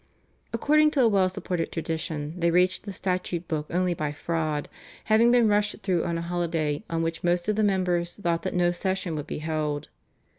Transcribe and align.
According 0.51 0.89
to 0.97 1.01
a 1.01 1.07
well 1.07 1.29
supported 1.29 1.71
tradition 1.71 2.33
they 2.39 2.49
reached 2.49 2.85
the 2.85 2.91
statute 2.91 3.47
book 3.47 3.67
only 3.69 3.93
by 3.93 4.11
fraud, 4.11 4.67
having 5.03 5.29
been 5.29 5.47
rushed 5.47 5.75
through 5.83 6.05
on 6.05 6.17
a 6.17 6.23
holiday, 6.23 6.83
on 6.89 7.03
which 7.03 7.23
most 7.23 7.47
of 7.47 7.55
the 7.55 7.61
members 7.63 8.15
thought 8.15 8.41
that 8.41 8.55
no 8.55 8.71
session 8.71 9.15
would 9.15 9.27
be 9.27 9.37
held. 9.45 9.89